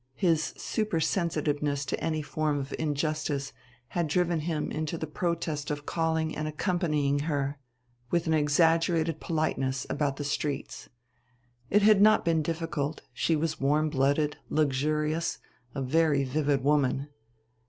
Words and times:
His 0.15 0.55
supersensitiveness 0.57 1.85
to 1.85 2.03
any 2.03 2.23
form 2.23 2.57
of 2.57 2.73
injustice 2.79 3.53
had 3.89 4.07
driven 4.07 4.39
him 4.39 4.71
into 4.71 4.97
the 4.97 5.05
protest 5.05 5.69
of 5.69 5.85
calling 5.85 6.35
and 6.35 6.47
accompanying 6.47 7.19
her, 7.19 7.59
with 8.09 8.25
an 8.25 8.33
exaggerated 8.33 9.19
politeness, 9.19 9.85
about 9.91 10.15
the 10.15 10.23
streets. 10.23 10.89
It 11.69 11.83
had 11.83 12.01
not 12.01 12.25
been 12.25 12.41
difficult; 12.41 13.01
she 13.13 13.35
was 13.35 13.61
warm 13.61 13.91
blooded, 13.91 14.37
luxurious, 14.49 15.37
a 15.75 15.83
very 15.83 16.23
vivid 16.23 16.63
woman. 16.63 17.09